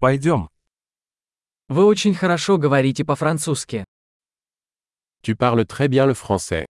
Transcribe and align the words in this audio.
Пойдем. 0.00 0.48
Вы 1.68 1.84
очень 1.84 2.14
хорошо 2.14 2.56
говорите 2.56 3.04
по-французски. 3.04 3.84
Tu 5.22 5.34
parles 5.34 5.66
très 5.66 5.88
bien 5.88 6.06
le 6.06 6.14
français. 6.14 6.66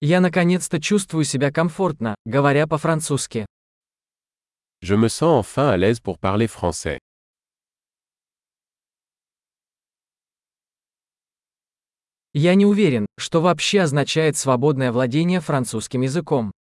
Я 0.00 0.20
наконец-то 0.20 0.80
чувствую 0.80 1.24
себя 1.24 1.52
комфортно, 1.52 2.16
говоря 2.24 2.66
по-французски. 2.66 3.46
Je 4.80 4.96
me 4.96 5.08
sens 5.08 5.46
enfin 5.46 5.70
à 5.70 5.76
l'aise 5.76 6.00
pour 6.00 6.18
parler 6.18 6.48
français. 6.48 6.98
Я 12.34 12.56
не 12.56 12.66
уверен, 12.66 13.06
что 13.16 13.40
вообще 13.40 13.82
означает 13.82 14.36
свободное 14.36 14.90
владение 14.90 15.40
французским 15.40 16.02
языком. 16.02 16.52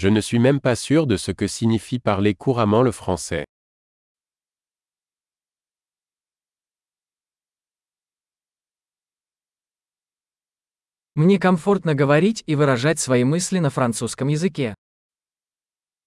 Je 0.00 0.06
ne 0.06 0.20
suis 0.20 0.38
même 0.38 0.60
pas 0.60 0.76
sûr 0.76 1.08
de 1.08 1.16
ce 1.16 1.32
que 1.32 1.48
signifie 1.48 1.98
parler 1.98 2.32
couramment 2.32 2.82
le 2.82 2.92
français. 2.92 3.44
Мне 11.16 11.40
комфортно 11.40 11.96
говорить 11.96 12.44
и 12.46 12.54
выражать 12.54 13.00
свои 13.00 13.24
мысли 13.24 13.58
на 13.58 13.70
французском 13.70 14.28
языке. 14.28 14.76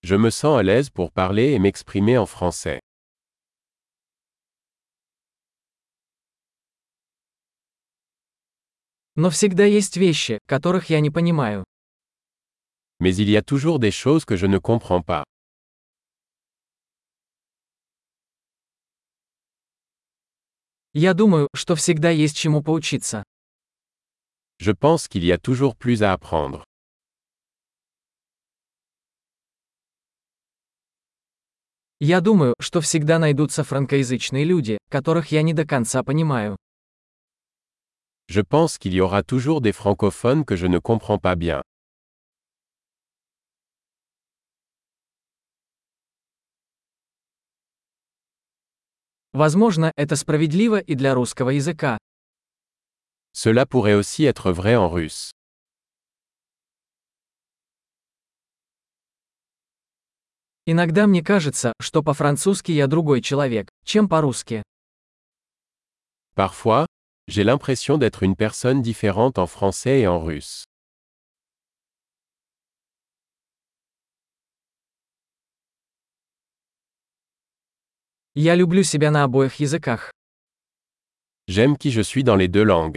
Je 0.04 0.16
me 0.16 0.30
sens 0.30 0.58
à 0.58 0.64
l'aise 0.64 0.90
pour 0.90 1.12
parler 1.12 1.52
et 1.52 1.60
m'exprimer 1.60 2.18
en 2.18 2.26
français. 2.26 2.80
Но 9.18 9.30
всегда 9.30 9.66
есть 9.66 9.98
вещи, 9.98 10.40
которых 10.48 10.90
я 10.90 11.02
не 11.02 11.10
понимаю. 11.10 11.66
Mais 13.02 13.16
il 13.16 13.32
y 13.32 13.36
a 13.36 13.42
toujours 13.42 13.80
des 13.80 13.90
choses 13.90 14.26
que 14.26 14.36
je 14.38 14.46
ne 14.46 14.60
comprends 14.60 15.02
pas. 15.02 15.24
Я 20.94 21.16
думаю, 21.16 21.48
что 21.56 21.76
всегда 21.76 22.12
есть 22.12 22.38
чему 22.38 22.62
поучиться. 22.62 23.24
Je 24.60 24.74
pense 24.74 25.08
qu'il 25.08 25.26
y 25.26 25.32
a 25.32 25.40
toujours 25.40 25.76
plus 25.76 26.04
à 26.04 26.14
apprendre. 26.14 26.64
Я 32.00 32.22
думаю, 32.22 32.54
что 32.60 32.82
всегда 32.82 33.18
найдутся 33.18 33.64
франкоязычные 33.64 34.44
люди, 34.44 34.78
которых 34.90 35.32
я 35.32 35.42
не 35.42 35.54
до 35.54 35.66
конца 35.66 36.04
понимаю. 36.04 36.56
Je 38.28 38.42
pense 38.44 38.78
qu'il 38.78 38.94
y 38.94 39.02
aura 39.02 39.24
toujours 39.24 39.62
des 39.62 39.72
francophones 39.72 40.46
que 40.46 40.56
je 40.56 40.68
ne 40.68 40.78
comprends 40.78 41.18
pas 41.18 41.36
bien. 41.36 41.64
Возможно, 49.34 49.92
это 49.96 50.16
справедливо 50.16 50.80
и 50.80 50.96
для 50.96 51.14
русского 51.14 51.52
языка. 51.52 51.98
Cela 53.34 53.66
pourrait 53.66 53.96
aussi 53.96 54.24
être 54.26 54.52
vrai 54.52 54.76
en 54.76 54.90
russe. 54.90 55.32
Иногда 60.66 61.08
мне 61.08 61.24
кажется, 61.24 61.74
что 61.80 62.04
по-французски 62.04 62.72
я 62.72 62.88
другой 62.88 63.22
человек, 63.22 63.70
чем 63.84 64.08
по-русски. 64.08 64.64
Parfois, 66.36 66.86
j'ai 67.28 67.44
l'impression 67.44 67.98
d'être 67.98 68.24
une 68.24 68.36
personne 68.36 68.82
différente 68.82 69.40
en 69.40 69.48
français 69.48 70.02
et 70.02 70.08
en 70.08 70.20
russe. 70.20 70.66
Я 78.39 78.55
люблю 78.55 78.83
себя 78.85 79.11
на 79.11 79.25
обоих 79.25 79.61
языках. 79.61 80.11
J'aime 81.49 81.79
qui 81.79 81.91
je 81.91 82.03
suis 82.03 82.23
dans 82.23 82.37
les 82.37 82.49
deux 82.49 82.65
langues. 82.65 82.97